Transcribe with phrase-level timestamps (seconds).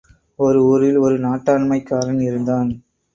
[0.39, 2.71] ஒரு ஊரில் ஒரு நாட்டாண்மைக்காரன் இருந்தான்.